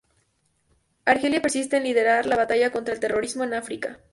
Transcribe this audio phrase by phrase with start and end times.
[1.05, 3.99] Argelia persiste en liderar la batalla contra el terrorismo en África.